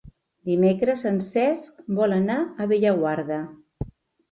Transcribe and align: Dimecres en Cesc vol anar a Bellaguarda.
Dimecres 0.51 1.03
en 1.09 1.19
Cesc 1.25 1.85
vol 2.01 2.17
anar 2.17 2.39
a 2.65 2.69
Bellaguarda. 2.75 3.41